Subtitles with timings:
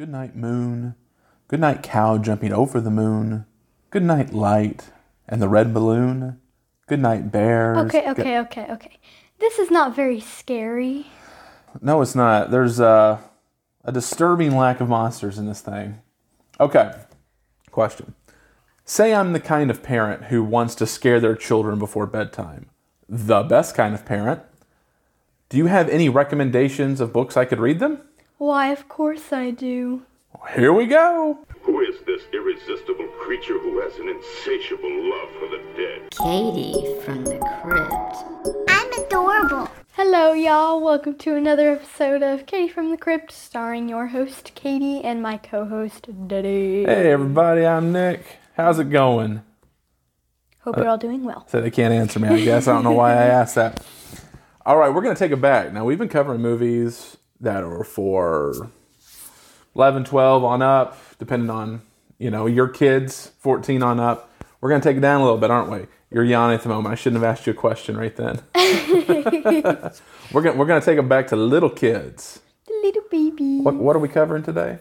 [0.00, 0.94] Good night, moon.
[1.46, 3.44] Good night, cow jumping over the moon.
[3.90, 4.88] Good night, light
[5.28, 6.40] and the red balloon.
[6.86, 7.76] Good night, bears.
[7.76, 8.98] Okay, okay, okay, okay.
[9.40, 11.04] This is not very scary.
[11.82, 12.50] No, it's not.
[12.50, 13.20] There's a,
[13.84, 16.00] a disturbing lack of monsters in this thing.
[16.58, 16.92] Okay.
[17.70, 18.14] Question.
[18.86, 22.70] Say I'm the kind of parent who wants to scare their children before bedtime.
[23.06, 24.40] The best kind of parent.
[25.50, 28.00] Do you have any recommendations of books I could read them?
[28.40, 30.00] Why, of course I do.
[30.54, 31.40] Here we go.
[31.60, 36.10] Who is this irresistible creature who has an insatiable love for the dead?
[36.12, 38.64] Katie from the crypt.
[38.66, 39.70] I'm adorable.
[39.92, 40.80] Hello, y'all.
[40.80, 45.36] Welcome to another episode of Katie from the Crypt, starring your host, Katie, and my
[45.36, 46.84] co host, Diddy.
[46.86, 48.24] Hey, everybody, I'm Nick.
[48.56, 49.42] How's it going?
[50.60, 51.44] Hope you're uh, all doing well.
[51.50, 52.66] So they can't answer me, I guess.
[52.66, 53.84] I don't know why I asked that.
[54.64, 55.74] All right, we're going to take it back.
[55.74, 58.70] Now, we've been covering movies that are for
[59.74, 61.82] 11, 12 on up, depending on,
[62.18, 64.30] you know, your kids, 14 on up.
[64.60, 65.86] We're going to take it down a little bit, aren't we?
[66.10, 66.92] You're yawning at the moment.
[66.92, 68.42] I shouldn't have asked you a question right then.
[70.32, 72.40] we're going we're to take them back to little kids.
[72.66, 73.60] The Little baby.
[73.60, 74.80] What, what are we covering today?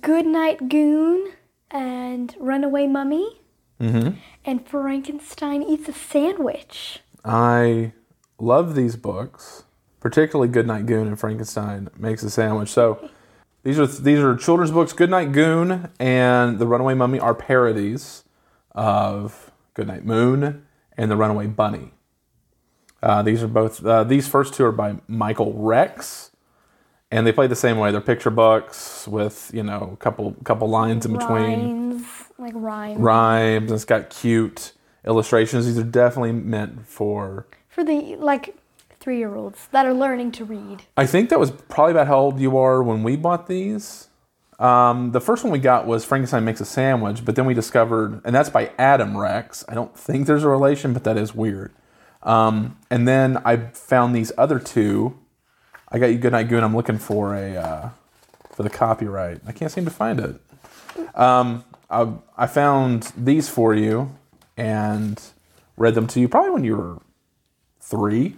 [0.00, 1.32] Good Night Goon
[1.70, 3.40] and Runaway Mummy.
[3.80, 4.18] Mm-hmm.
[4.44, 7.00] And Frankenstein Eats a Sandwich.
[7.24, 7.92] I
[8.38, 9.64] love these books,
[10.00, 12.68] particularly Goodnight Goon and Frankenstein Makes a Sandwich.
[12.68, 13.08] So
[13.62, 14.92] these are these are children's books.
[14.92, 18.24] Goodnight Goon and The Runaway Mummy are parodies
[18.72, 21.92] of Goodnight Moon and The Runaway Bunny.
[23.02, 26.32] Uh, these are both uh, these first two are by Michael Rex,
[27.10, 27.92] and they play the same way.
[27.92, 32.06] They're picture books with you know a couple couple lines in between Rhymes.
[32.38, 33.00] Like rhymes.
[33.00, 33.70] rhymes.
[33.70, 34.72] And it's got cute
[35.04, 35.66] illustrations.
[35.66, 38.56] These are definitely meant for For the, like,
[39.00, 40.82] three year olds that are learning to read.
[40.96, 44.08] I think that was probably about how old you are when we bought these.
[44.58, 48.20] Um, the first one we got was Frankenstein Makes a Sandwich, but then we discovered,
[48.24, 49.64] and that's by Adam Rex.
[49.68, 51.72] I don't think there's a relation, but that is weird.
[52.24, 55.16] Um, and then I found these other two.
[55.90, 56.64] I got you Goodnight Goon.
[56.64, 57.90] I'm looking for a uh,
[58.50, 59.40] for the copyright.
[59.46, 60.40] I can't seem to find it.
[61.14, 64.14] Um, I, I found these for you
[64.56, 65.20] and
[65.76, 66.98] read them to you probably when you were
[67.80, 68.36] three,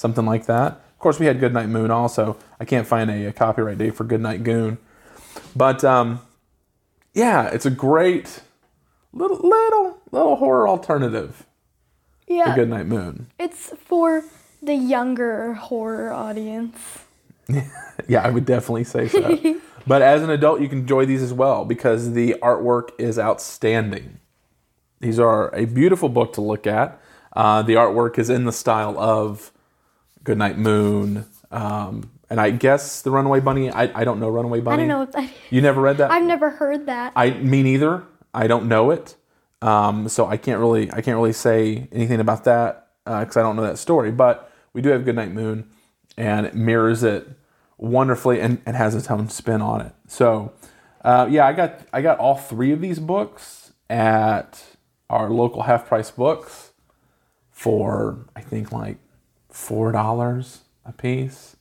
[0.00, 0.72] something like that.
[0.72, 2.36] Of course, we had Goodnight Moon also.
[2.58, 4.78] I can't find a, a copyright date for Goodnight Goon,
[5.54, 6.20] but um,
[7.12, 8.40] yeah, it's a great
[9.12, 11.46] little little little horror alternative
[12.26, 12.54] to Yeah.
[12.54, 13.26] Goodnight Moon.
[13.38, 14.24] It's for
[14.62, 16.76] the younger horror audience.
[18.08, 19.60] Yeah, I would definitely say so.
[19.86, 24.18] but as an adult, you can enjoy these as well because the artwork is outstanding.
[25.00, 26.98] These are a beautiful book to look at.
[27.34, 29.52] Uh, the artwork is in the style of
[30.24, 31.26] Goodnight Moon.
[31.50, 33.70] Um, and I guess the Runaway Bunny.
[33.70, 34.84] I, I don't know Runaway Bunny.
[34.84, 35.28] I don't know.
[35.50, 36.10] You never read that?
[36.10, 37.12] I've never heard that.
[37.16, 38.04] I me neither.
[38.32, 39.16] I don't know it,
[39.60, 43.56] um, so I can't really I can't really say anything about that because I don't
[43.56, 44.12] know that story.
[44.12, 45.68] But we do have Goodnight Moon,
[46.16, 47.28] and it mirrors it
[47.76, 49.92] wonderfully and, and has its own spin on it.
[50.06, 50.52] So
[51.02, 54.62] uh, yeah, I got I got all three of these books at
[55.08, 56.72] our local half price books
[57.50, 58.98] for I think like
[59.50, 61.56] four dollars a piece.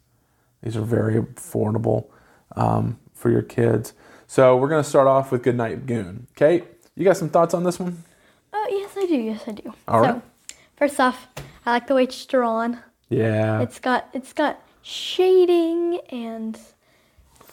[0.61, 2.07] These are very affordable
[2.55, 3.93] um, for your kids.
[4.27, 6.27] So we're gonna start off with Goodnight Goon.
[6.35, 8.03] Kate, you got some thoughts on this one?
[8.51, 9.15] Oh, yes, I do.
[9.15, 9.73] Yes, I do.
[9.87, 10.21] All so, right.
[10.75, 11.27] first off,
[11.65, 12.79] I like the way it's drawn.
[13.09, 13.61] Yeah.
[13.61, 16.59] It's got it's got shading and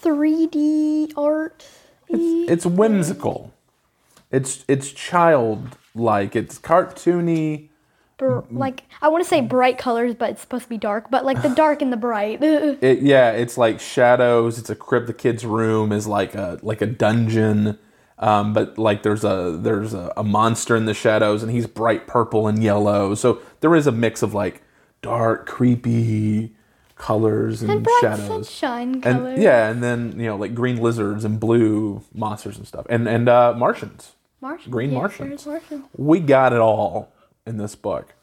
[0.01, 1.65] 3D art.
[2.09, 3.53] It's whimsical.
[4.31, 6.35] It's it's childlike.
[6.35, 7.69] It's cartoony.
[8.17, 11.11] Br- like I want to say bright colors, but it's supposed to be dark.
[11.11, 12.41] But like the dark and the bright.
[12.81, 14.57] It yeah, it's like shadows.
[14.57, 15.07] It's a crypt.
[15.07, 17.77] The kid's room is like a like a dungeon.
[18.19, 22.07] Um, but like there's a there's a, a monster in the shadows and he's bright
[22.07, 23.13] purple and yellow.
[23.13, 24.63] So there is a mix of like
[25.03, 26.55] dark, creepy
[26.95, 28.27] colors and, and bright shadows.
[28.27, 29.33] sunshine colors.
[29.35, 33.07] And yeah, and then you know like green lizards and blue monsters and stuff, and
[33.07, 34.13] and uh, Martians.
[34.41, 34.71] Martians.
[34.71, 35.47] green yes, Martians.
[35.95, 37.11] We got it all
[37.47, 38.13] in this book.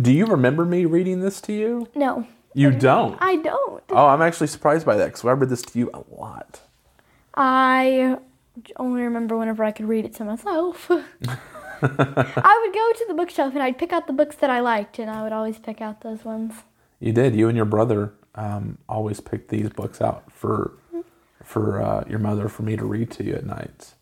[0.00, 1.88] Do you remember me reading this to you?
[1.94, 3.16] No, You don't.
[3.20, 3.82] I don't.
[3.90, 6.60] Oh, I'm actually surprised by that because I read this to you a lot.
[7.34, 8.18] I
[8.76, 10.90] only remember whenever I could read it to myself.
[10.90, 14.98] I would go to the bookshelf and I'd pick out the books that I liked,
[14.98, 16.52] and I would always pick out those ones.
[17.00, 17.34] You did.
[17.34, 20.72] You and your brother um, always picked these books out for
[21.42, 23.94] for uh, your mother for me to read to you at nights.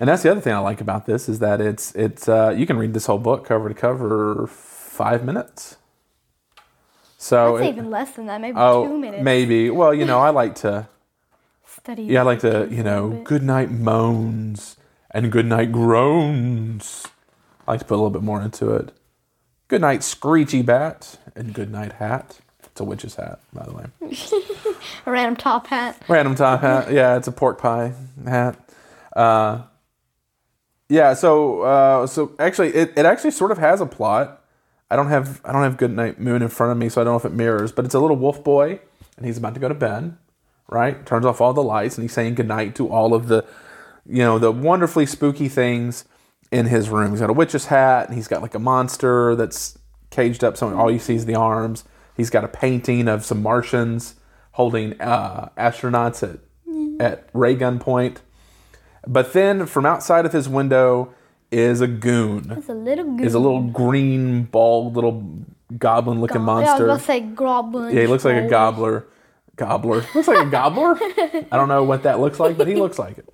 [0.00, 2.66] And that's the other thing I like about this is that it's it's uh, you
[2.66, 5.76] can read this whole book cover to cover five minutes.
[7.18, 9.22] So I'd it- even less than that, maybe oh two minutes.
[9.22, 10.88] maybe well you know I like to
[11.66, 12.04] Study.
[12.04, 14.76] Yeah, I like the, victims you know, good night moans
[15.10, 17.06] and good night groans.
[17.66, 18.90] I like to put a little bit more into it.
[19.68, 22.38] Good night screechy bat and good night hat.
[22.64, 23.84] It's a witch's hat, by the way.
[25.06, 26.00] A random top hat.
[26.08, 26.90] Random top hat.
[26.90, 27.92] Yeah, it's a pork pie
[28.26, 28.56] hat.
[29.14, 29.62] Uh,
[30.88, 34.42] yeah, so uh, so actually, it, it actually sort of has a plot.
[34.90, 37.04] I don't have I don't have Good Night Moon in front of me, so I
[37.04, 37.72] don't know if it mirrors.
[37.72, 38.80] But it's a little wolf boy,
[39.16, 40.16] and he's about to go to bed.
[40.68, 43.44] Right, turns off all the lights, and he's saying goodnight to all of the,
[44.06, 46.06] you know, the wonderfully spooky things
[46.50, 47.10] in his room.
[47.10, 49.78] He's got a witch's hat, and he's got like a monster that's
[50.10, 50.56] caged up.
[50.56, 51.84] So all you see is the arms.
[52.16, 54.14] He's got a painting of some Martians
[54.52, 56.40] holding uh, astronauts at
[57.00, 58.22] at ray gun point.
[59.06, 61.14] But then from outside of his window
[61.50, 62.50] is a goon.
[62.56, 63.26] It's a little goose.
[63.26, 65.44] Is a little green, bald, little
[65.78, 66.86] goblin looking monster.
[66.86, 67.94] Yeah, I was say goblin.
[67.94, 69.06] Yeah, he looks like a gobbler.
[69.56, 70.04] Gobbler.
[70.16, 70.96] Looks like a gobbler.
[71.00, 73.28] I don't know what that looks like, but he looks like it.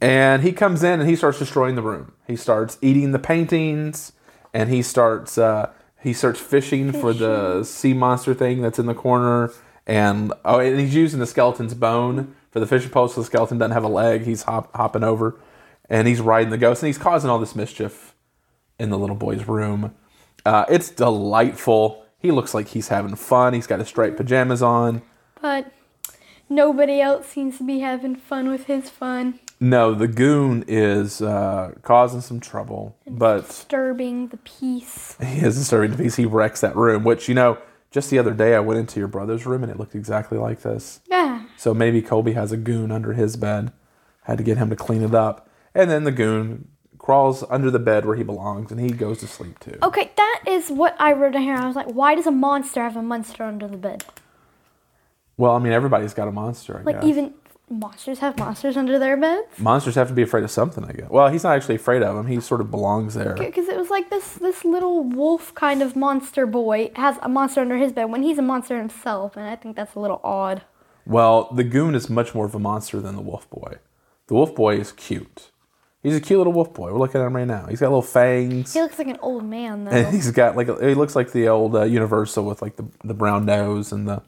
[0.00, 2.14] And he comes in and he starts destroying the room.
[2.26, 4.10] He starts eating the paintings,
[4.52, 5.70] and he starts uh,
[6.02, 9.52] he starts fishing, for the sea monster thing that's in the corner.
[9.86, 13.58] And oh, and he's using the skeleton's bone for the fishing pole, so the skeleton
[13.58, 14.22] doesn't have a leg.
[14.22, 15.40] He's hop, hopping over,
[15.90, 18.14] and he's riding the ghost, and he's causing all this mischief
[18.78, 19.92] in the little boy's room.
[20.46, 22.06] Uh, it's delightful.
[22.16, 23.54] He looks like he's having fun.
[23.54, 25.02] He's got his striped pajamas on.
[25.42, 25.72] But
[26.48, 29.40] nobody else seems to be having fun with his fun.
[29.58, 35.16] No, the goon is uh, causing some trouble, but Disturbing the peace.
[35.24, 36.14] he is disturbing the piece.
[36.14, 37.58] He wrecks that room, which, you know,
[37.94, 40.62] just the other day I went into your brother's room and it looked exactly like
[40.62, 40.98] this.
[41.08, 41.44] Yeah.
[41.56, 43.70] So maybe Colby has a goon under his bed.
[44.22, 45.48] Had to get him to clean it up.
[45.76, 46.66] And then the goon
[46.98, 49.78] crawls under the bed where he belongs and he goes to sleep too.
[49.80, 51.54] Okay, that is what I wrote down here.
[51.54, 54.04] I was like, why does a monster have a monster under the bed?
[55.36, 57.04] Well, I mean, everybody's got a monster, I Like guess.
[57.04, 57.32] even
[57.70, 59.58] monsters have monsters under their beds.
[59.58, 61.10] Monsters have to be afraid of something, I guess.
[61.10, 62.26] Well, he's not actually afraid of him.
[62.26, 63.34] He sort of belongs there.
[63.34, 67.60] Because it was like this this little wolf kind of monster boy has a monster
[67.60, 70.62] under his bed when he's a monster himself, and I think that's a little odd.
[71.06, 73.76] Well, the goon is much more of a monster than the wolf boy.
[74.28, 75.50] The wolf boy is cute.
[76.02, 76.92] He's a cute little wolf boy.
[76.92, 77.66] We're looking at him right now.
[77.66, 78.74] He's got little fangs.
[78.74, 79.90] He looks like an old man though.
[79.90, 82.84] and he's got like a, he looks like the old uh, Universal with like the,
[83.02, 84.22] the brown nose and the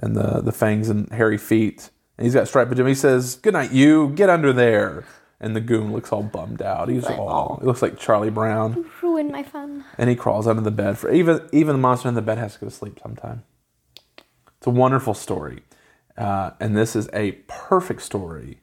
[0.00, 1.90] and the the fangs and hairy feet.
[2.20, 2.98] And he's got striped pajamas.
[2.98, 4.10] He says, "Good night, you.
[4.10, 5.04] Get under there."
[5.40, 6.90] And the goon looks all bummed out.
[6.90, 9.86] He's all he looks like Charlie Brown, Ruined my fun.
[9.96, 10.98] and he crawls under the bed.
[10.98, 13.44] For even even the monster in the bed has to go to sleep sometime.
[14.58, 15.62] It's a wonderful story,
[16.18, 18.60] uh, and this is a perfect story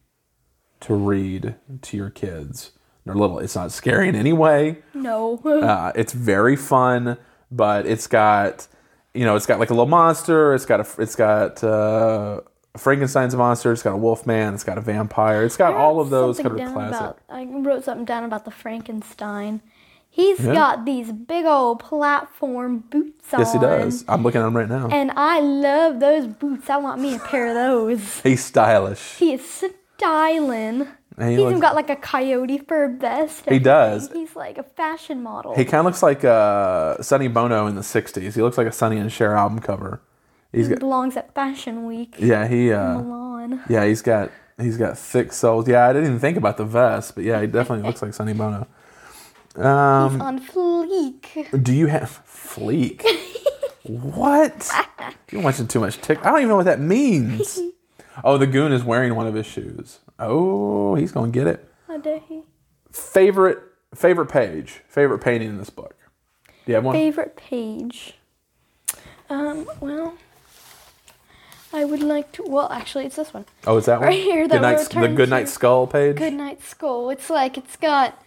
[0.81, 2.73] to read to your kids.
[3.05, 3.39] They're little.
[3.39, 4.83] It's not scary in any way.
[4.93, 5.39] No.
[5.43, 7.17] Uh, it's very fun,
[7.49, 8.67] but it's got,
[9.15, 10.53] you know, it's got like a little monster.
[10.53, 12.41] It's got a, it's got uh,
[12.77, 13.71] Frankenstein's monster.
[13.71, 14.53] It's got a wolf man.
[14.53, 15.43] It's got a vampire.
[15.43, 16.99] It's got all of those kind of classic.
[16.99, 19.61] About, I wrote something down about the Frankenstein.
[20.09, 20.53] He's Yeah.
[20.53, 23.39] got these big old platform boots on.
[23.41, 24.03] yes, he does.
[24.07, 24.87] I'm looking at him right now.
[24.91, 26.69] And I love those boots.
[26.69, 28.19] I want me a pair of those.
[28.23, 29.15] He's stylish.
[29.17, 29.63] He is
[29.97, 30.87] styling.
[31.19, 33.49] He He's even got like a coyote fur vest.
[33.49, 34.11] He does.
[34.11, 35.55] He's like a fashion model.
[35.55, 38.35] He kind of looks like uh, Sonny Bono in the '60s.
[38.35, 39.99] He looks like a Sonny and Cher album cover.
[40.51, 42.15] He's He got, belongs at Fashion Week.
[42.19, 43.63] yeah, he, uh, Milan.
[43.69, 45.67] yeah, he's got, he's got thick soles.
[45.67, 48.33] Yeah, I didn't even think about the vest, but yeah, he definitely looks like Sonny
[48.33, 48.67] Bono.
[49.55, 51.63] Um, He's on fleek.
[51.63, 53.03] Do you have fleek?
[53.83, 54.69] what?
[55.31, 56.19] You're watching too much Tik.
[56.25, 57.59] I don't even know what that means.
[58.23, 59.99] Oh, the goon is wearing one of his shoes.
[60.17, 61.71] Oh, he's gonna get it.
[61.85, 62.41] How dare he?
[62.91, 63.59] Favorite
[63.93, 64.81] favorite page.
[64.87, 65.95] Favorite painting in this book.
[66.47, 66.95] Do you have one?
[66.95, 68.15] Favorite page.
[69.29, 70.15] Um, well,
[71.77, 72.43] I would like to.
[72.43, 73.45] Well, actually, it's this one.
[73.65, 74.09] Oh, is that one?
[74.09, 75.51] Right here that Good night, we're the Good Night to.
[75.51, 76.15] Skull page.
[76.17, 77.09] Good Night Skull.
[77.09, 78.21] It's like it's got.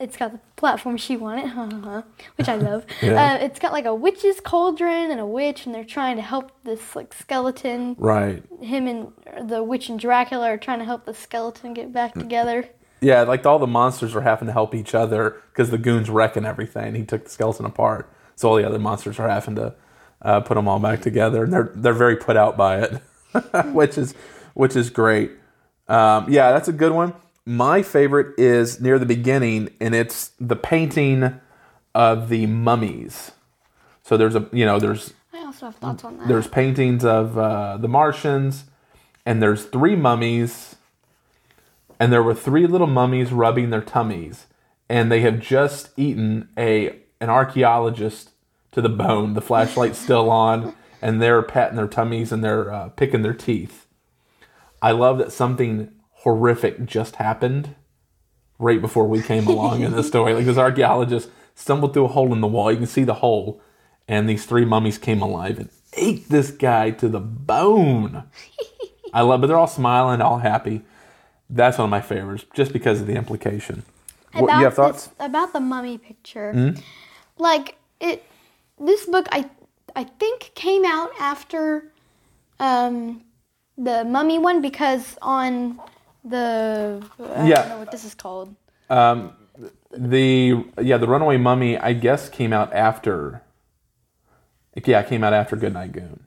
[0.00, 1.48] It's got the platform she wanted,
[2.36, 2.84] which I love.
[3.02, 3.34] Yeah.
[3.34, 6.52] uh, it's got like a witch's cauldron and a witch, and they're trying to help
[6.62, 7.96] this like skeleton.
[7.98, 8.42] Right.
[8.60, 9.12] Him and
[9.50, 12.20] the witch and Dracula are trying to help the skeleton get back Mm.
[12.20, 12.68] together.
[13.00, 16.44] Yeah, like all the monsters are having to help each other because the goon's wrecking
[16.44, 16.94] everything.
[16.94, 19.74] He took the skeleton apart, so all the other monsters are having to
[20.22, 23.02] uh, put them all back together, and they're they're very put out by it,
[23.72, 24.14] which is
[24.54, 25.32] which is great.
[25.88, 27.14] Um, yeah, that's a good one.
[27.46, 31.40] My favorite is near the beginning, and it's the painting
[31.94, 33.32] of the mummies.
[34.02, 36.28] So there's a you know there's I also have thoughts on that.
[36.28, 38.64] there's paintings of uh, the Martians,
[39.24, 40.76] and there's three mummies,
[42.00, 44.46] and there were three little mummies rubbing their tummies,
[44.88, 48.30] and they have just eaten a an archaeologist
[48.72, 49.34] to the bone.
[49.34, 53.86] The flashlight's still on, and they're patting their tummies and they're uh, picking their teeth.
[54.80, 57.74] I love that something horrific just happened
[58.58, 60.34] right before we came along in the story.
[60.34, 62.70] Like this archaeologist stumbled through a hole in the wall.
[62.70, 63.60] You can see the hole,
[64.06, 68.24] and these three mummies came alive and ate this guy to the bone.
[69.12, 70.82] I love, but they're all smiling, all happy.
[71.50, 73.84] That's one of my favorites, just because of the implication.
[74.34, 75.06] What, you have thoughts?
[75.06, 76.74] this- about the mummy picture.
[77.38, 78.22] Like it,
[78.80, 79.48] this book I
[79.96, 81.92] I think came out after
[82.60, 83.22] um,
[83.76, 85.80] the mummy one because on
[86.24, 87.02] the
[87.34, 87.56] I Yeah.
[87.62, 88.54] don't know what this is called.
[88.90, 89.32] Um,
[89.90, 93.42] The yeah, the Runaway Mummy, I guess, came out after.
[94.84, 96.20] Yeah, it came out after Goodnight Goon.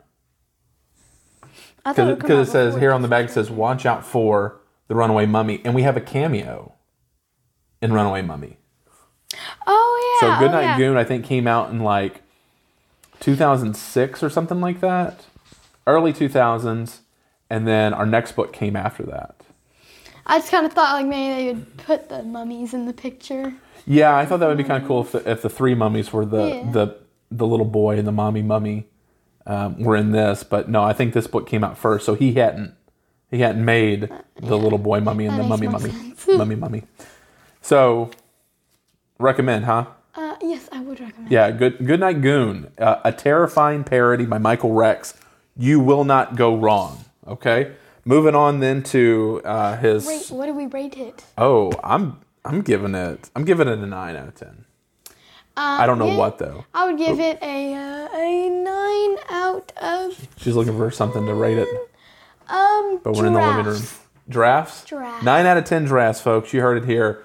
[1.85, 4.59] I thought Because come it says here on the back, it says, watch out for
[4.87, 5.61] the Runaway Mummy.
[5.63, 6.73] And we have a cameo
[7.81, 8.57] in Runaway Mummy.
[9.65, 10.39] Oh So yeah.
[10.39, 10.77] Goodnight oh, yeah.
[10.77, 12.21] Goon, I think, came out in like
[13.21, 15.25] 2006 or something like that.
[15.87, 16.99] Early 2000s.
[17.49, 19.35] And then our next book came after that.
[20.25, 23.53] I just kind of thought like maybe they would put the mummies in the picture.
[23.85, 26.13] Yeah, I thought that would be kind of cool if the, if the three mummies
[26.13, 26.71] were the, Yeah.
[26.71, 26.97] the,
[27.31, 28.87] the little boy and the mommy mummy
[29.45, 30.43] um, were in this.
[30.43, 32.05] But no, I think this book came out first.
[32.05, 32.75] So he hadn't
[33.29, 36.83] he hadn't made the little boy mummy and That the mummy mummy mummy mummy.
[37.61, 38.11] So
[39.17, 39.85] recommend, huh?
[40.13, 41.31] Uh, yes, I would recommend.
[41.31, 45.15] Yeah, good Good Night Goon, uh, a terrifying parody by Michael Rex.
[45.57, 47.05] You will not go wrong.
[47.27, 47.73] Okay,
[48.05, 50.05] moving on then to uh, his.
[50.05, 51.25] Wait, what do we rate it?
[51.37, 54.65] Oh, I'm I'm giving it I'm giving it a nine out of ten.
[55.57, 56.17] I don't know yeah.
[56.17, 56.65] what though.
[56.73, 61.33] I would give it a uh, a nine out of She's looking for something to
[61.33, 61.67] rate it,
[62.47, 62.99] um.
[63.03, 63.75] but we're in the living room.
[63.75, 63.99] giraffes.
[64.29, 64.85] Drafts.
[64.85, 65.23] Giraffes.
[65.25, 66.53] Nine out of ten drafts, folks.
[66.53, 67.23] You heard it here.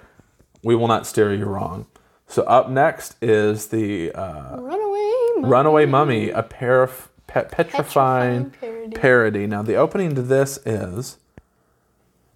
[0.63, 1.87] We will not steer you wrong.
[2.29, 5.13] So up next is the uh, Runaway.
[5.37, 5.49] Mummy.
[5.49, 8.97] Runaway Mummy, a pair of pe- petrifying, Petrifying parody.
[8.97, 9.47] parody.
[9.47, 11.19] Now, the opening to this is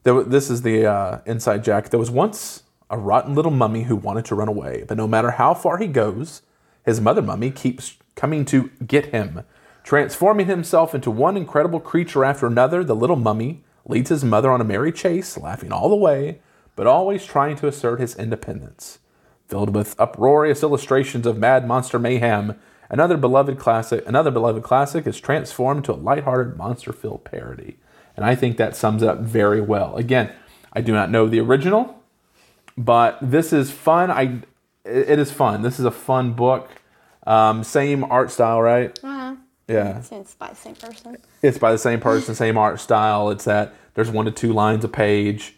[0.05, 1.91] there, this is the uh, inside jack.
[1.91, 5.33] There was once a rotten little mummy who wanted to run away, but no matter
[5.33, 6.43] how far he goes,
[6.85, 9.43] his mother mummy keeps coming to get him.
[9.83, 14.61] Transforming himself into one incredible creature after another, the little mummy leads his mother on
[14.61, 16.41] a merry chase, laughing all the way,
[16.77, 19.00] but always trying to assert his independence
[19.51, 22.59] filled with uproarious illustrations of mad monster mayhem.
[22.89, 27.77] Another beloved classic, another beloved classic is transformed to a lighthearted monster-filled parody.
[28.17, 29.97] And I think that sums it up very well.
[29.97, 30.33] Again,
[30.73, 32.03] I do not know the original,
[32.77, 34.11] but this is fun.
[34.11, 34.43] I
[34.85, 35.63] it is fun.
[35.63, 36.71] This is a fun book.
[37.27, 38.99] Um, same art style, right?
[39.03, 39.37] Uh-huh.
[39.69, 40.01] Yeah.
[40.01, 41.17] Since by the same person.
[41.43, 43.31] It's by the same person, same art style.
[43.31, 45.57] It's that there's one to two lines a page.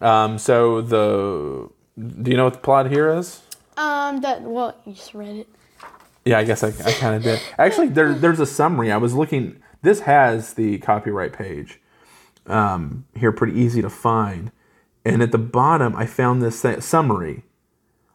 [0.00, 1.68] Um, so the
[1.98, 3.42] do you know what the plot here is?
[3.76, 4.20] Um.
[4.20, 4.42] That.
[4.42, 5.48] Well, you just read it.
[6.24, 7.40] Yeah, I guess I, I kind of did.
[7.58, 8.92] Actually, there, there's a summary.
[8.92, 9.60] I was looking.
[9.82, 11.80] This has the copyright page
[12.46, 14.52] um, here, pretty easy to find.
[15.04, 17.42] And at the bottom, I found this summary.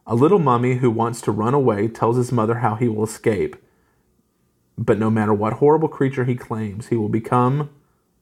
[0.06, 3.56] A little mummy who wants to run away tells his mother how he will escape.
[4.78, 7.68] But no matter what horrible creature he claims he will become,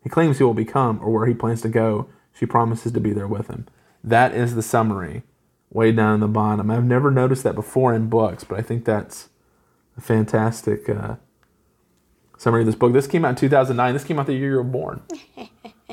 [0.02, 3.12] he claims he will become, or where he plans to go, she promises to be
[3.12, 3.66] there with him.
[4.02, 5.22] That is the summary,
[5.76, 6.70] way down in the bottom.
[6.70, 9.28] I've never noticed that before in books, but I think that's
[9.96, 11.16] a fantastic uh,
[12.38, 12.92] summary of this book.
[12.92, 13.92] This came out in 2009.
[13.92, 15.02] This came out the year you were born.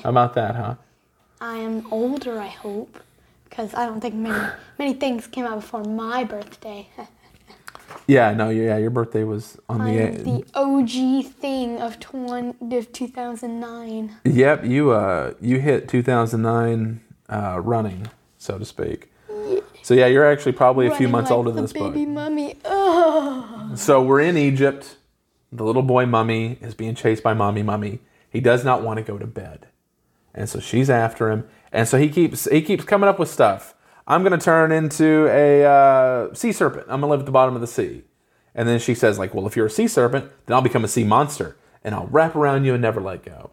[0.03, 0.75] How about that, huh?
[1.41, 2.99] I am older, I hope,
[3.49, 4.49] because I don't think many
[4.79, 6.87] many things came out before my birthday.
[8.07, 10.23] Yeah, no, yeah, your birthday was on the I'm eighth.
[10.25, 14.15] the OG thing of 20, of 2009.
[14.25, 19.12] Yep, you uh you hit 2009 uh, running, so to speak.
[19.83, 21.93] So yeah, you're actually probably a few months like older than this book.
[21.93, 22.57] baby mummy.
[22.63, 23.77] Ugh.
[23.77, 24.95] So we're in Egypt.
[25.51, 27.99] The little boy mummy is being chased by mommy mummy.
[28.29, 29.67] He does not want to go to bed.
[30.33, 31.47] And so she's after him.
[31.71, 33.75] And so he keeps he keeps coming up with stuff.
[34.07, 36.85] I'm gonna turn into a uh, sea serpent.
[36.87, 38.03] I'm gonna live at the bottom of the sea.
[38.55, 40.87] And then she says, like, well, if you're a sea serpent, then I'll become a
[40.87, 43.51] sea monster and I'll wrap around you and never let go.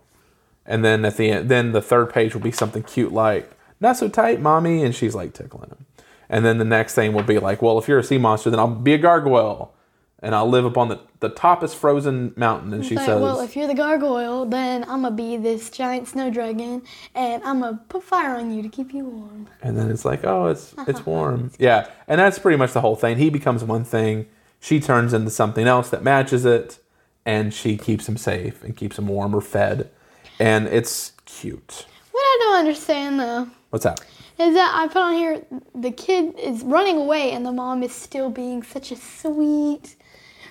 [0.64, 3.96] And then at the end, then the third page will be something cute like, not
[3.96, 5.87] so tight, mommy, and she's like tickling him.
[6.30, 8.60] And then the next thing will be like, well, if you're a sea monster, then
[8.60, 9.75] I'll be a gargoyle
[10.22, 12.72] and I'll live up on the, the toppest frozen mountain.
[12.72, 16.08] And she Like, says, well, if you're the gargoyle, then I'm gonna be this giant
[16.08, 16.82] snow dragon,
[17.14, 19.49] and I'm gonna put fire on you to keep you warm.
[19.62, 21.50] and then it's like, oh, it's it's warm.
[21.58, 23.16] Yeah, and that's pretty much the whole thing.
[23.16, 24.26] He becomes one thing,
[24.60, 26.78] she turns into something else that matches it,
[27.25, 29.90] and she keeps him safe and keeps him warm or fed,
[30.38, 31.87] and it's cute.
[32.12, 34.00] What I don't understand though What's that?
[34.40, 35.44] Is that I put on here
[35.75, 39.97] the kid is running away, and the mom is still being such a sweet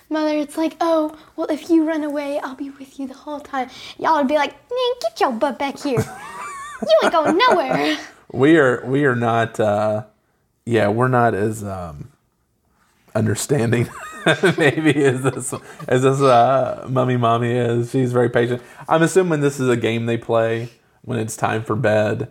[0.08, 0.36] mother.
[0.36, 3.68] It's like, oh, well, if you run away, I'll be with you the whole time.
[3.98, 6.04] Y'all would be like, man, get your butt back here.
[6.82, 7.98] You ain't going nowhere.
[8.32, 10.04] we are we are not uh
[10.64, 12.10] yeah we're not as um
[13.14, 13.88] understanding
[14.58, 15.54] maybe as this
[15.88, 20.06] as this uh mummy mommy is she's very patient i'm assuming this is a game
[20.06, 20.68] they play
[21.02, 22.30] when it's time for bed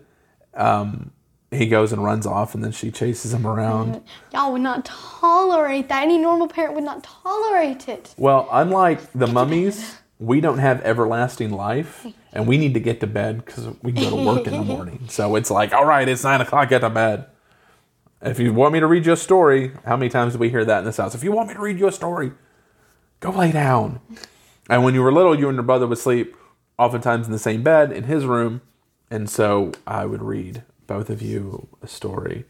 [0.54, 1.12] um
[1.52, 4.02] he goes and runs off and then she chases him around
[4.34, 6.04] Y'all would not tolerate that.
[6.04, 8.14] Any normal parent would not tolerate it.
[8.18, 13.08] well unlike the mummies we don't have everlasting life and we need to get to
[13.08, 16.24] bed because we go to work in the morning so it's like all right it's
[16.24, 17.26] nine o'clock get to bed
[18.22, 20.66] If you want me to read you a story, how many times do we hear
[20.66, 21.16] that in this house?
[21.16, 22.34] If you want me to read you a story,
[23.22, 24.02] go lay down.
[24.70, 26.36] And when you were little, you and your brother would sleep
[26.78, 28.60] oftentimes in the same bed in his room.
[29.10, 32.46] And so I would read both of you a story.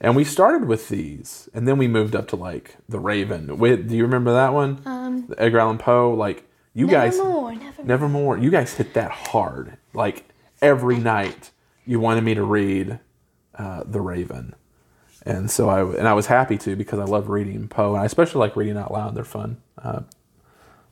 [0.00, 3.58] And we started with these, and then we moved up to like The Raven.
[3.58, 4.82] Wait, do you remember that one?
[4.86, 6.14] Um, Edgar Allan Poe.
[6.14, 7.16] Like, you guys.
[7.16, 7.86] Nevermore, nevermore.
[7.86, 8.38] Nevermore.
[8.38, 9.76] You guys hit that hard.
[9.92, 10.24] Like
[10.60, 11.50] every night,
[11.86, 12.98] you wanted me to read
[13.56, 14.54] uh, The Raven,
[15.24, 18.06] and so I and I was happy to because I love reading Poe, and I
[18.06, 19.14] especially like reading out loud.
[19.14, 19.58] They're fun.
[19.80, 20.00] Uh,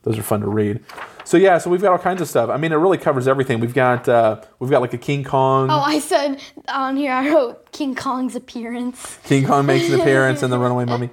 [0.03, 0.81] those are fun to read.
[1.25, 2.49] So yeah, so we've got all kinds of stuff.
[2.49, 3.59] I mean, it really covers everything.
[3.59, 5.69] We've got uh, we've got like a King Kong.
[5.69, 9.17] Oh, I said on here, I wrote King Kong's appearance.
[9.23, 11.09] King Kong makes an appearance in the Runaway Mummy.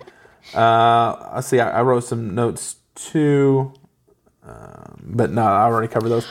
[0.54, 1.61] Uh, let's see.
[1.61, 3.73] I, I wrote some notes too,
[4.42, 6.26] um, but no, I already covered those.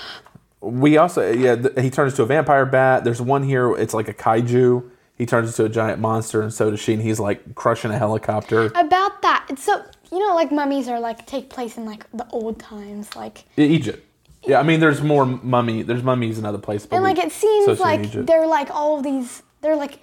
[0.61, 3.05] We also, yeah, th- he turns into a vampire bat.
[3.05, 3.73] There's one here.
[3.77, 4.89] It's like a kaiju.
[5.15, 6.93] He turns into a giant monster, and so does she.
[6.93, 8.65] And he's like crushing a helicopter.
[8.75, 12.27] About that, it's so you know, like mummies are like take place in like the
[12.31, 14.05] old times, like Egypt.
[14.45, 15.81] Yeah, I mean, there's more mummy.
[15.83, 16.87] There's mummies in other places.
[16.87, 19.99] but and like it seems like they're like all of these they're like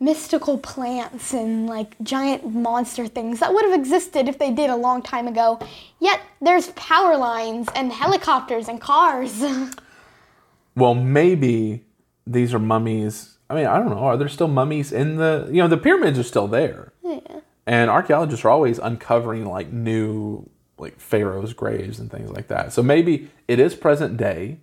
[0.00, 4.74] mystical plants and like giant monster things that would have existed if they did a
[4.76, 5.58] long time ago
[6.00, 9.42] yet there's power lines and helicopters and cars
[10.76, 11.84] well, maybe
[12.26, 13.38] these are mummies.
[13.48, 13.98] I mean, I don't know.
[13.98, 15.46] Are there still mummies in the?
[15.48, 16.92] You know, the pyramids are still there.
[17.02, 17.40] yeah.
[17.66, 20.48] And archaeologists are always uncovering like new
[20.78, 22.72] like pharaohs' graves and things like that.
[22.72, 24.58] So maybe it is present day,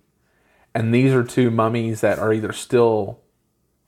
[0.74, 3.20] and these are two mummies that are either still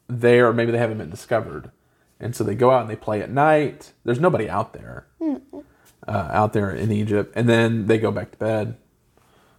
[0.09, 1.71] there or maybe they haven't been discovered.
[2.21, 3.93] And so they go out and they play at night.
[4.05, 8.39] There's nobody out there, uh, out there in Egypt, and then they go back to
[8.39, 8.77] bed,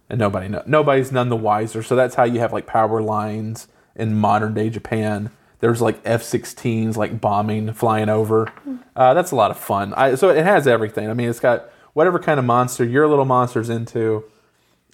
[0.08, 1.82] and nobody nobody's none the wiser.
[1.82, 5.30] So that's how you have like power lines in modern day Japan.
[5.60, 8.52] There's like F-16s like bombing flying over.
[8.94, 9.94] Uh, that's a lot of fun.
[9.94, 11.08] I, so it has everything.
[11.08, 14.24] I mean, it's got whatever kind of monster your little monster's into.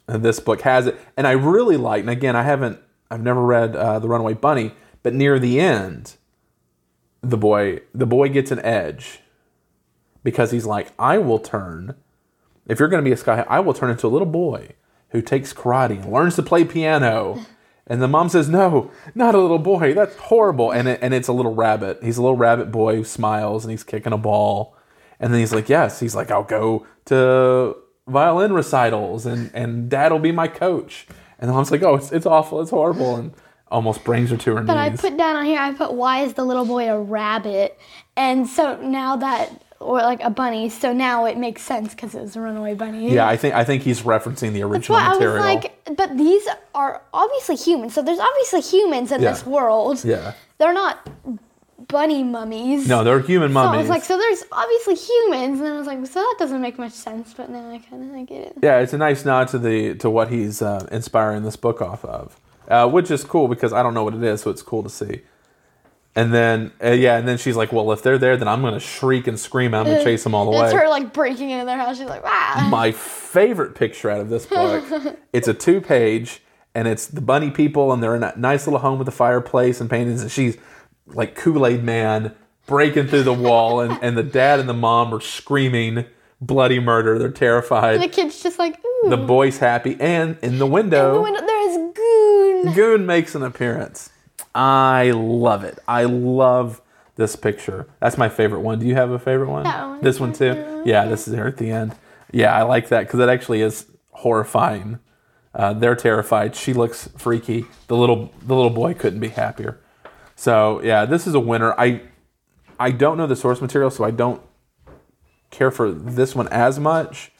[0.09, 2.01] And this book has it, and I really like.
[2.01, 4.72] And again, I haven't, I've never read uh, the Runaway Bunny,
[5.03, 6.16] but near the end,
[7.22, 9.20] the boy, the boy gets an edge
[10.25, 11.94] because he's like, I will turn.
[12.66, 14.70] If you're going to be a sky, I will turn into a little boy
[15.11, 17.46] who takes karate and learns to play piano.
[17.87, 19.95] And the mom says, "No, not a little boy.
[19.95, 21.99] That's horrible." And it, and it's a little rabbit.
[22.03, 24.77] He's a little rabbit boy who smiles and he's kicking a ball.
[25.18, 30.12] And then he's like, "Yes." He's like, "I'll go to violin recitals and and Dad
[30.12, 31.07] will be my coach."
[31.38, 32.61] And the mom's like, "Oh, it's, it's awful.
[32.61, 33.33] It's horrible." And
[33.73, 36.35] almost brings her to her but i put down on here i put why is
[36.35, 37.79] the little boy a rabbit
[38.18, 42.21] and so now that or like a bunny so now it makes sense because it
[42.21, 45.11] was a runaway bunny yeah, I think I think he's referencing the original Well, I
[45.11, 45.45] was material.
[45.45, 47.95] like, but these are obviously humans.
[47.95, 49.31] So there's obviously humans in Yeah.
[49.33, 50.05] this world.
[50.05, 50.33] yeah.
[50.59, 51.09] They're not
[51.88, 52.88] bunny mummies.
[52.88, 53.81] No, they're human So I mummies.
[53.81, 56.79] was like, so there's obviously humans, and then I was like, so that doesn't make
[56.79, 57.35] much sense.
[57.35, 58.59] But now I kind of like get it.
[58.62, 62.05] Yeah, it's a nice nod to the to what he's uh, inspiring this book off
[62.05, 64.83] of, uh, which is cool because I don't know what it is, so it's cool
[64.85, 65.23] to see.
[66.14, 68.75] And then uh, yeah, and then she's like, "Well, if they're there, then I'm going
[68.75, 69.72] to shriek and scream.
[69.72, 70.64] I'm to chase them all the way.
[70.64, 71.96] It's her like breaking into their house.
[71.96, 72.68] She's like, ah.
[72.70, 76.42] My favorite picture out of this book, it's a two page,
[76.75, 79.81] and it's the bunny people, and they're in a nice little home with a fireplace
[79.81, 80.59] and paintings, and she's
[81.07, 82.35] like Kool Aid Man
[82.66, 86.05] breaking through the wall, and, and the dad and the mom are screaming
[86.42, 87.18] bloody murder.
[87.18, 88.03] They're terrified.
[88.03, 89.09] the kid's just like, ooh.
[89.09, 92.75] The boy's happy, and in the window, In the window, there is goon.
[92.75, 94.11] Goon makes an appearance.
[94.55, 95.79] I love it.
[95.88, 96.81] I love
[97.17, 97.88] this picture.
[98.01, 98.79] That's my favorite one.
[98.79, 99.65] Do you have a favorite one?
[99.65, 100.01] That one.
[100.03, 100.83] This one too.
[100.85, 101.95] Yeah, this is her at the end.
[102.33, 104.99] Yeah, I like that because it actually is horrifying.
[105.55, 106.57] Uh, they're terrified.
[106.57, 107.67] She looks freaky.
[107.88, 109.79] The little the little boy couldn't be happier.
[110.35, 111.75] So yeah, this is a winner.
[111.79, 112.03] I
[112.81, 114.43] I don't know the source material, so I don't
[115.51, 117.33] care for this one as much.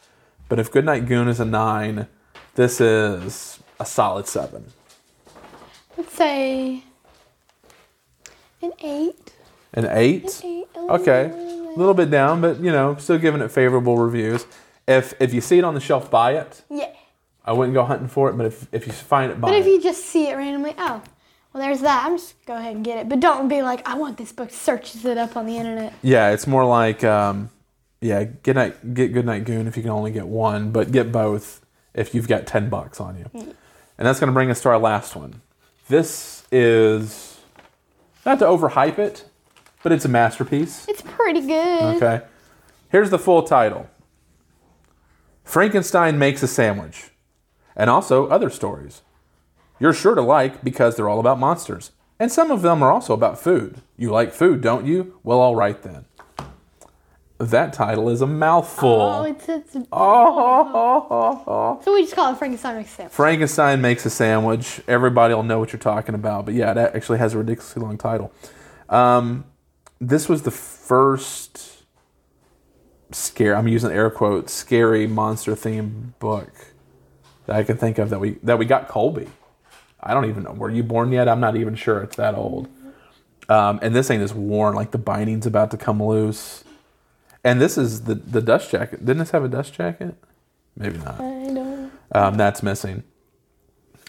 [0.47, 2.07] But if Goodnight Goon is a nine,
[2.55, 4.71] this is a solid seven.
[5.97, 6.83] Let's say
[8.63, 9.33] an eight.
[9.73, 10.41] An eight.
[10.43, 10.67] Eight.
[10.77, 14.45] Okay, a little bit down, but you know, still giving it favorable reviews.
[14.87, 16.63] If if you see it on the shelf, buy it.
[16.69, 16.91] Yeah.
[17.45, 19.65] I wouldn't go hunting for it, but if if you find it, buy But if
[19.65, 19.69] it.
[19.69, 21.01] you just see it randomly, oh,
[21.53, 22.05] Well, there's that.
[22.05, 24.49] I'm just go ahead and get it, but don't be like, I want this book.
[24.51, 25.93] Searches it up on the internet.
[26.01, 27.49] Yeah, it's more like, um,
[28.01, 31.11] yeah, get night, get good night goon if you can only get one, but get
[31.11, 33.29] both if you've got ten bucks on you.
[33.33, 35.41] And that's going to bring us to our last one.
[35.89, 37.32] This is
[38.25, 39.25] not to overhype it,
[39.81, 40.87] but it's a masterpiece.
[40.87, 41.95] It's pretty good.
[41.95, 42.21] Okay,
[42.89, 43.89] here's the full title:
[45.43, 47.11] Frankenstein makes a sandwich,
[47.75, 49.01] and also other stories.
[49.79, 51.91] You're sure to like because they're all about monsters.
[52.19, 53.81] And some of them are also about food.
[53.97, 55.19] You like food, don't you?
[55.23, 56.05] Well, all right then.
[57.39, 59.01] That title is a mouthful.
[59.01, 63.13] Oh, it's, it's Oh, so we just call it Frankenstein makes a sandwich.
[63.13, 64.81] Frankenstein makes a sandwich.
[64.87, 66.45] Everybody will know what you're talking about.
[66.45, 68.31] But yeah, it actually has a ridiculously long title.
[68.87, 69.45] Um,
[69.99, 71.83] this was the first
[73.11, 73.55] scare.
[73.55, 74.53] I'm using air quotes.
[74.53, 76.51] Scary monster themed book
[77.47, 79.27] that I can think of that we that we got Colby.
[79.99, 80.51] I don't even know.
[80.51, 81.27] Were you born yet?
[81.27, 82.01] I'm not even sure.
[82.03, 82.69] It's that old.
[83.49, 84.75] Um, and this thing is worn.
[84.75, 86.63] Like the binding's about to come loose.
[87.43, 88.99] And this is the the dust jacket.
[89.05, 90.15] Didn't this have a dust jacket?
[90.77, 91.19] Maybe not.
[91.19, 91.91] I don't.
[92.11, 93.03] Um, that's missing.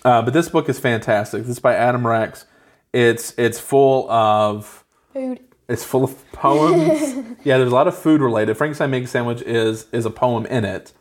[0.04, 1.42] Uh, but this book is fantastic.
[1.42, 2.46] This is by Adam Rex.
[2.92, 5.40] It's it's full of Food.
[5.68, 7.14] it's full of poems.
[7.44, 8.56] yeah, there's a lot of food related.
[8.56, 10.92] Frankenstein Makes a Sandwich is is a poem in it,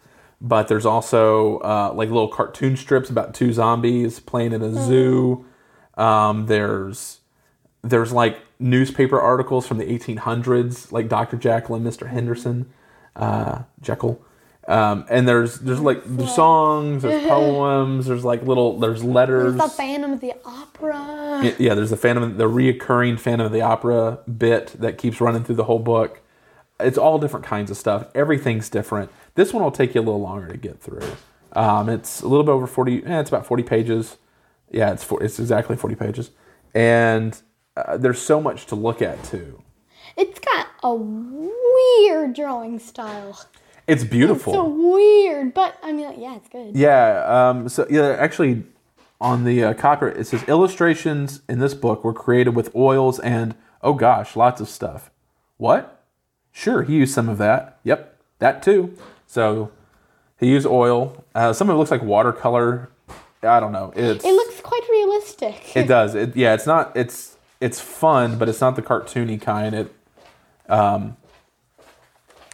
[0.41, 5.46] but there's also uh, like little cartoon strips about two zombies playing in a zoo.
[5.96, 7.19] Um, there's
[7.84, 11.38] there's like newspaper articles from the 1800s, like Dr.
[11.38, 12.08] Jekyll and Mr.
[12.08, 12.71] Henderson,
[13.15, 14.23] uh, Jekyll.
[14.65, 19.56] Um, and there's there's like there's songs, there's poems, there's like little there's letters.
[19.56, 21.41] There's the Phantom of the Opera.
[21.43, 25.43] Y- yeah, there's the Phantom, the reoccurring Phantom of the Opera bit that keeps running
[25.43, 26.21] through the whole book.
[26.80, 28.08] It's all different kinds of stuff.
[28.15, 29.12] Everything's different.
[29.36, 31.08] This one will take you a little longer to get through.
[31.52, 33.04] Um, it's a little bit over forty.
[33.04, 34.15] Eh, it's about forty pages.
[34.71, 36.32] Yeah, it's for, it's exactly forty pages,
[36.73, 37.39] and
[37.75, 39.62] uh, there's so much to look at too.
[40.15, 43.39] It's got a weird drawing style.
[43.88, 44.53] It's beautiful.
[44.53, 46.75] So weird, but I mean, like, yeah, it's good.
[46.75, 47.49] Yeah.
[47.49, 48.63] Um, so yeah, actually,
[49.19, 53.55] on the uh, copyright it says illustrations in this book were created with oils and
[53.81, 55.09] oh gosh, lots of stuff.
[55.57, 56.03] What?
[56.51, 57.79] Sure, he used some of that.
[57.83, 58.95] Yep, that too.
[59.25, 59.71] So
[60.39, 61.23] he used oil.
[61.33, 62.89] Uh, some of it looks like watercolor.
[63.41, 63.91] I don't know.
[63.95, 65.75] It's It looks quite realistic.
[65.75, 66.15] it does.
[66.15, 66.53] It yeah.
[66.53, 66.95] It's not.
[66.95, 67.33] It's
[67.63, 69.73] it's fun, but it's not the cartoony kind.
[69.73, 69.95] It
[70.67, 71.17] um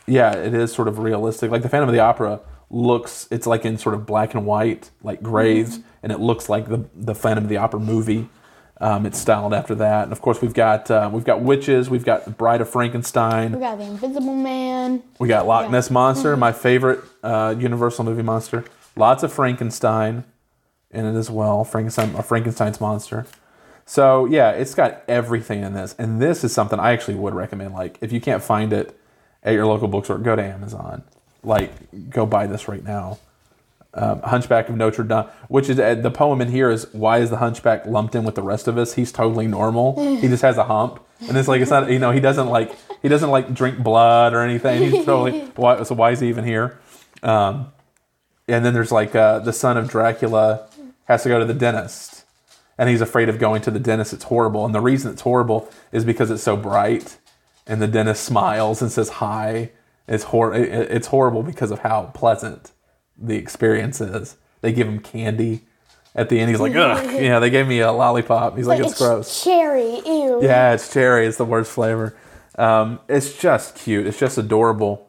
[0.05, 1.51] yeah, it is sort of realistic.
[1.51, 3.27] Like the Phantom of the Opera looks.
[3.31, 6.85] It's like in sort of black and white, like grays, and it looks like the
[6.95, 8.29] the Phantom of the Opera movie.
[8.81, 12.05] Um, it's styled after that, and of course we've got uh, we've got witches, we've
[12.05, 15.03] got the Bride of Frankenstein, we got the Invisible Man.
[15.19, 18.63] we got Loch Ness monster, my favorite uh, Universal movie monster.
[18.95, 20.23] Lots of Frankenstein
[20.91, 21.65] in it as well.
[21.65, 23.25] Frankenstein, a Frankenstein's monster.
[23.89, 27.73] So yeah, it's got everything in this, and this is something I actually would recommend.
[27.73, 28.95] Like, if you can't find it
[29.41, 31.01] at your local bookstore, go to Amazon.
[31.41, 31.71] Like,
[32.11, 33.17] go buy this right now.
[33.95, 37.31] Um, Hunchback of Notre Dame, which is uh, the poem in here is why is
[37.31, 38.93] the Hunchback lumped in with the rest of us?
[38.93, 39.99] He's totally normal.
[40.21, 42.77] he just has a hump, and it's like it's not you know he doesn't like
[43.01, 44.83] he doesn't like drink blood or anything.
[44.83, 46.79] He's totally why, so why is he even here?
[47.23, 47.71] Um,
[48.47, 50.69] and then there's like uh, the son of Dracula
[51.05, 52.25] has to go to the dentist,
[52.79, 54.13] and he's afraid of going to the dentist.
[54.13, 57.17] It's horrible, and the reason it's horrible is because it's so bright,
[57.67, 59.69] and the dentist smiles and says hi.
[60.07, 62.71] It's hor- It's horrible because of how pleasant
[63.15, 64.37] the experience is.
[64.61, 65.65] They give him candy
[66.15, 66.49] at the end.
[66.49, 67.37] He's like, ugh, yeah.
[67.37, 68.57] They gave me a lollipop.
[68.57, 69.43] He's like, it's, gross.
[69.43, 70.01] cherry.
[70.05, 70.39] Ew.
[70.41, 71.27] Yeah, it's cherry.
[71.27, 72.15] It's the worst flavor.
[72.57, 74.07] Um, it's just cute.
[74.07, 75.07] It's just adorable.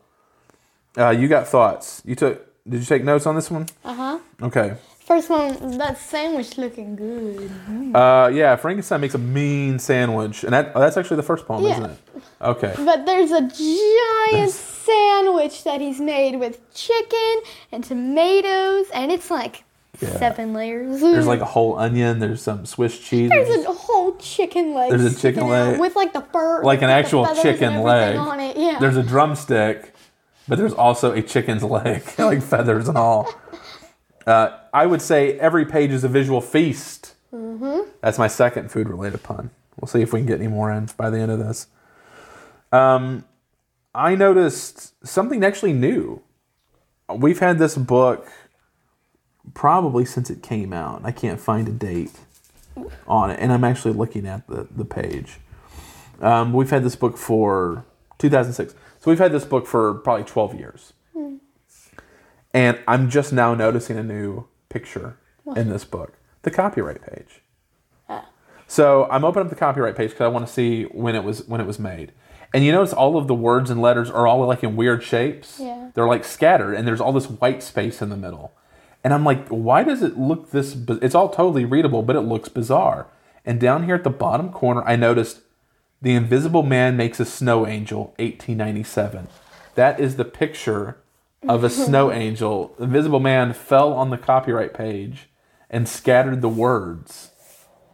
[0.98, 2.02] Uh, you got thoughts?
[2.04, 2.46] You took?
[2.68, 3.68] Did you take notes on this one?
[3.84, 4.18] Uh huh.
[4.42, 4.74] Okay.
[5.10, 7.50] First one, that sandwich looking good.
[7.96, 11.64] Uh, yeah, Frankenstein makes a mean sandwich, and that, oh, that's actually the first poem,
[11.64, 11.72] Yeah.
[11.72, 11.98] isn't it?
[12.40, 12.72] Okay.
[12.76, 17.40] But there's a giant sandwich that he's made with chicken
[17.72, 19.64] and tomatoes, and it's like
[20.00, 20.16] Yeah.
[20.16, 21.00] seven layers.
[21.00, 22.20] There's like a whole onion.
[22.20, 23.30] There's some Swiss cheese.
[23.30, 24.90] There's a whole chicken leg.
[24.90, 25.80] There's a chicken leg.
[25.80, 28.14] with like the fur, like an actual chicken leg.
[28.14, 28.56] on it.
[28.56, 28.78] Yeah.
[28.78, 29.92] There's a drumstick,
[30.46, 33.28] but there's also a chicken's leg, like feathers and all.
[34.26, 37.14] Uh, I would say every page is a visual feast.
[37.32, 37.90] Mm-hmm.
[38.00, 39.50] That's my second food related pun.
[39.80, 41.68] We'll see if we can get any more in by the end of this.
[42.72, 43.24] Um,
[43.94, 46.22] I noticed something actually new.
[47.12, 48.28] We've had this book
[49.54, 51.00] probably since it came out.
[51.04, 52.12] I can't find a date
[53.08, 55.38] on it, and I'm actually looking at the, the page.
[56.20, 57.84] Um, we've had this book for
[58.18, 58.74] 2006.
[59.00, 60.92] So we've had this book for probably 12 years.
[62.52, 65.16] And I'm just now noticing a new picture
[65.56, 67.42] in this book the copyright page.
[68.08, 68.26] Ah.
[68.66, 71.46] So I'm opening up the copyright page because I want to see when it was
[71.46, 72.12] when it was made.
[72.54, 75.58] And you notice all of the words and letters are all like in weird shapes.
[75.60, 75.90] Yeah.
[75.94, 78.52] They're like scattered, and there's all this white space in the middle.
[79.04, 80.74] And I'm like, why does it look this?
[80.74, 83.06] bi- It's all totally readable, but it looks bizarre.
[83.46, 85.40] And down here at the bottom corner, I noticed
[86.02, 89.28] the Invisible Man makes a snow angel, 1897.
[89.74, 90.96] That is the picture
[91.48, 92.74] of a snow angel.
[92.78, 95.28] The Invisible Man fell on the copyright page
[95.68, 97.30] and scattered the words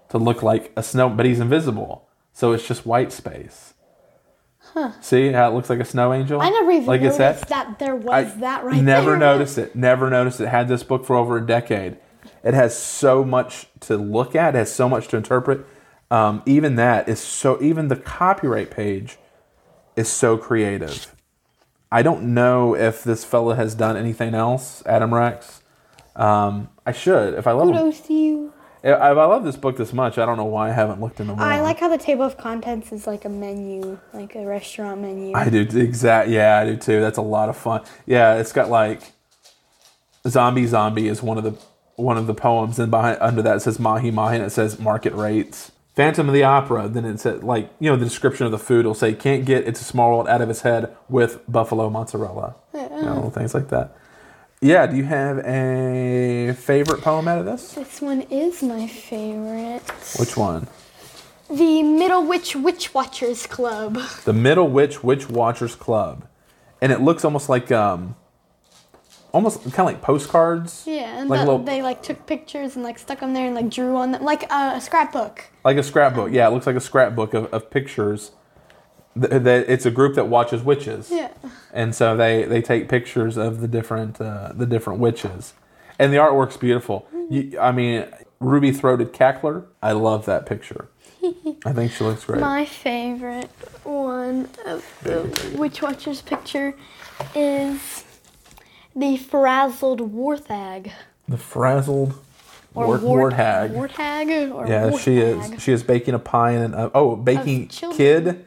[0.09, 3.75] to look like a snow, but he's invisible, so it's just white space.
[4.73, 4.93] Huh.
[5.01, 6.41] See how it looks like a snow angel?
[6.41, 8.83] I never even like noticed that, there was I that right there.
[8.83, 9.19] never there.
[9.19, 9.75] noticed it.
[9.75, 10.49] Never noticed it.
[10.49, 11.97] Had this book for over a decade.
[12.43, 14.55] It has so much to look at.
[14.55, 15.65] It has so much to interpret.
[16.11, 17.61] Um, even that is so.
[17.63, 19.17] Even the copyright page
[19.97, 21.15] is so creative.
[21.91, 25.63] I don't know if this fella has done anything else, Adam Rex.
[26.17, 27.35] Um, I should.
[27.35, 28.53] If I love, Kudos to you.
[28.83, 31.35] if I love this book this much, I don't know why I haven't looked into
[31.35, 31.45] more.
[31.45, 35.35] I like how the table of contents is like a menu, like a restaurant menu.
[35.35, 36.29] I do exact.
[36.29, 37.01] Yeah, I do too.
[37.01, 37.83] That's a lot of fun.
[38.07, 39.13] Yeah, it's got like
[40.27, 41.55] zombie zombie is one of the
[41.97, 44.79] one of the poems, and behind under that it says mahi mahi, and it says
[44.81, 45.71] market rates.
[45.97, 46.89] Phantom of the Opera.
[46.89, 49.67] Then it said like you know the description of the food will say can't get
[49.67, 52.55] it's a small world out of his head with buffalo mozzarella.
[52.75, 53.97] You know, things like that.
[54.61, 54.87] Yeah.
[54.87, 57.73] Do you have a favorite poem out of this?
[57.73, 59.83] this one is my favorite.
[60.19, 60.69] Which one?
[61.49, 63.99] The Middle Witch Witch Watchers Club.
[64.25, 66.27] The Middle Witch Witch Watchers Club,
[66.83, 68.17] and it looks almost like um,
[69.37, 70.83] almost kind of like postcards.
[70.87, 73.69] Yeah, and Like little- they like took pictures and like stuck them there and like
[73.71, 75.45] drew on them like uh, a scrapbook.
[75.65, 76.33] Like a scrapbook.
[76.33, 78.33] Yeah, it looks like a scrapbook of, of pictures.
[79.15, 81.11] That it's a group that watches witches.
[81.11, 81.31] Yeah.
[81.73, 85.55] And so they they take pictures of the different uh, the different witches,
[85.99, 87.07] and the artwork's beautiful.
[87.31, 88.07] You, I mean,
[88.41, 89.65] ruby throated cackler.
[89.83, 90.89] I love that picture.
[91.65, 92.41] I think she looks great.
[92.41, 93.51] My favorite
[93.85, 96.75] one of the Witch Watchers picture
[97.35, 98.05] is
[98.97, 100.91] the frazzled warthag.
[101.29, 102.15] the frazzled
[102.75, 103.73] Or wart, wart- warthag.
[103.75, 104.55] Warthag?
[104.55, 105.63] Or Yeah, she is.
[105.63, 108.45] She is baking a pie and uh, oh, baking kid,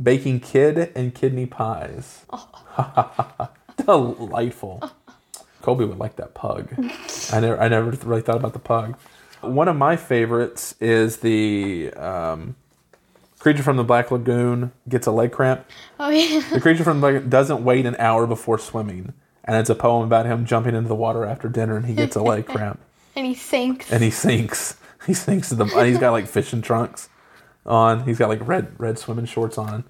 [0.00, 2.24] baking kid and kidney pies.
[3.84, 4.90] Delightful.
[5.62, 6.74] Colby would like that pug.
[7.32, 8.96] I never, I never really thought about the pug.
[9.40, 12.56] One of my favorites is the um,
[13.38, 15.66] creature from the Black Lagoon gets a leg cramp.
[15.98, 16.40] Oh yeah.
[16.50, 19.12] The creature from the Black doesn't wait an hour before swimming,
[19.44, 22.16] and it's a poem about him jumping into the water after dinner and he gets
[22.16, 22.80] a leg cramp
[23.16, 23.92] And he sinks.
[23.92, 24.76] and he sinks.
[25.06, 25.64] He sinks to the.
[25.66, 27.10] And he's got like fishing trunks
[27.66, 28.04] on.
[28.06, 29.84] He's got like red red swimming shorts on.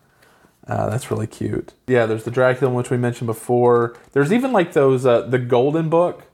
[0.67, 1.73] Uh, that's really cute.
[1.87, 3.95] Yeah, there's the Dracula, which we mentioned before.
[4.12, 6.25] There's even like those uh, the Golden Book,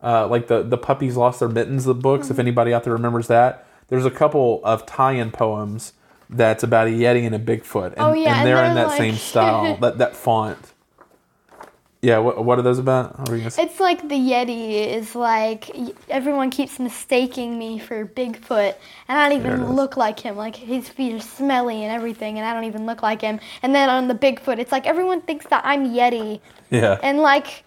[0.00, 1.86] uh, like the the puppies lost their mittens.
[1.86, 2.34] The books, Mm-hmm.
[2.34, 3.66] if anybody out there remembers that.
[3.88, 5.94] There's a couple of tie-in poems
[6.30, 8.86] that's about a yeti and a Bigfoot, and, Oh, yeah, and and they're in they're
[8.86, 10.72] that same style, that that font.
[12.04, 13.16] Yeah, what, what are those about?
[13.30, 15.70] It's like the Yeti is like
[16.10, 18.74] everyone keeps mistaking me for Bigfoot,
[19.08, 20.36] and I don't even look like him.
[20.36, 23.40] Like his feet are smelly and everything, and I don't even look like him.
[23.62, 26.40] And then on the Bigfoot, it's like everyone thinks that I'm Yeti,
[26.70, 26.98] Yeah.
[27.02, 27.64] and like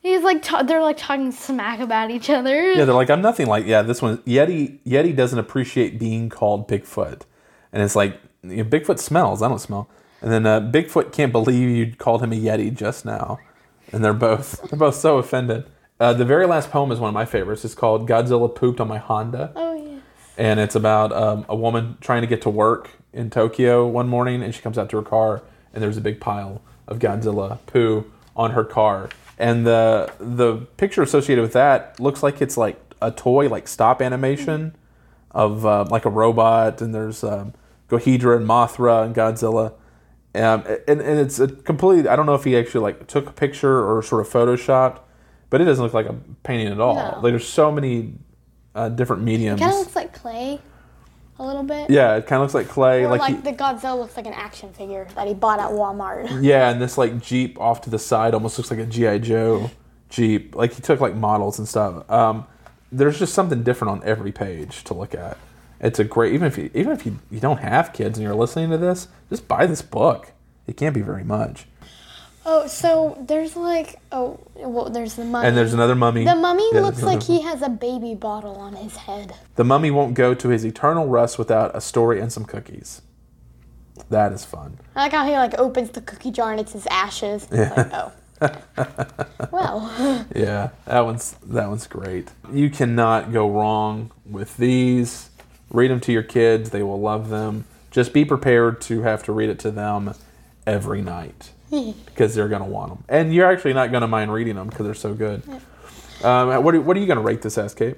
[0.00, 2.72] he's like ta- they're like talking smack about each other.
[2.72, 3.64] Yeah, they're like, I'm nothing like.
[3.64, 4.78] Yeah, this one Yeti.
[4.84, 7.22] Yeti doesn't appreciate being called Bigfoot,
[7.72, 9.40] and it's like you know, Bigfoot smells.
[9.40, 9.88] I don't smell.
[10.20, 13.38] And then uh, Bigfoot can't believe you called him a Yeti just now,
[13.92, 15.64] and they're both they're both so offended.
[16.00, 17.64] Uh, the very last poem is one of my favorites.
[17.64, 19.98] It's called "Godzilla Pooped on My Honda." Oh yeah.
[20.36, 24.42] and it's about um, a woman trying to get to work in Tokyo one morning,
[24.42, 28.10] and she comes out to her car, and there's a big pile of Godzilla poo
[28.36, 33.10] on her car, and the the picture associated with that looks like it's like a
[33.12, 34.74] toy, like stop animation
[35.30, 37.54] of uh, like a robot, and there's um,
[37.88, 39.74] Gohedra and Mothra and Godzilla.
[40.38, 43.32] Um, and, and it's a completely, I don't know if he actually like took a
[43.32, 45.00] picture or sort of photoshopped,
[45.50, 46.94] but it doesn't look like a painting at all.
[46.94, 47.20] No.
[47.22, 48.14] Like there's so many
[48.74, 49.60] uh, different mediums.
[49.60, 50.60] It kind of looks like clay,
[51.38, 51.90] a little bit.
[51.90, 53.04] Yeah, it kind of looks like clay.
[53.04, 55.70] Or like, like, he- the Godzilla looks like an action figure that he bought at
[55.70, 56.42] Walmart.
[56.42, 59.70] yeah, and this like Jeep off to the side almost looks like a GI Joe
[60.08, 60.54] Jeep.
[60.54, 62.08] Like he took like models and stuff.
[62.10, 62.46] Um,
[62.90, 65.36] there's just something different on every page to look at.
[65.80, 68.34] It's a great even if you even if you, you don't have kids and you're
[68.34, 70.32] listening to this, just buy this book.
[70.66, 71.66] It can't be very much.
[72.44, 75.46] Oh, so there's like oh well, there's the mummy.
[75.46, 76.24] And there's another mummy.
[76.24, 79.34] the mummy Yeah, looks like he has a baby bottle on his head.
[79.56, 83.02] The mummy won't go to his eternal rest without a story and some cookies.
[84.10, 84.78] That is fun.
[84.96, 87.46] I like how he like opens the cookie jar and it's his ashes.
[87.52, 88.12] It's like, oh.
[89.50, 92.28] well, Yeah, that one's that one's great.
[92.52, 95.30] You cannot go wrong with these.
[95.70, 97.64] Read them to your kids; they will love them.
[97.90, 100.14] Just be prepared to have to read it to them
[100.66, 104.32] every night because they're going to want them, and you're actually not going to mind
[104.32, 105.42] reading them because they're so good.
[106.22, 107.96] Um, what are, what are you going to rate this as, Kate?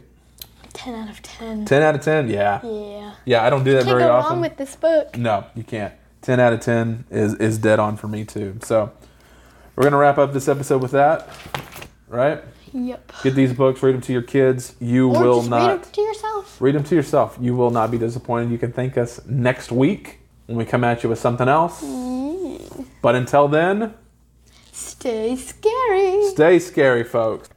[0.72, 1.64] 10 out of 10.
[1.64, 2.28] Ten out of ten.
[2.28, 3.14] Yeah, Yeah.
[3.24, 3.44] yeah.
[3.44, 4.32] I don't do that Can't very go often.
[4.34, 5.16] wrong with this book.
[5.18, 5.92] No, you can't.
[6.22, 8.58] 10 out of 10 is, is dead on for me, too.
[8.62, 8.92] So,
[9.74, 11.28] we're going to wrap up this episode with that,
[12.08, 12.42] right?
[12.72, 13.12] Yep.
[13.22, 14.74] Get these books, read them to your kids.
[14.80, 15.68] You Or will just not.
[15.70, 16.56] read them to yourself.
[16.60, 17.36] read them to yourself.
[17.40, 18.50] You will not be disappointed.
[18.50, 21.82] You can thank us next week when we come at you with something else.
[21.82, 22.86] Mm.
[23.02, 23.94] But until then,
[24.72, 26.24] Stay scary.
[26.30, 27.48] stay scary, folks.